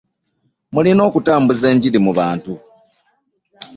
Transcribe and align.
Mulina 0.73 1.01
okutambuza 1.09 1.65
enjiri 1.73 1.99
mu 2.05 2.11
abantu. 2.15 2.53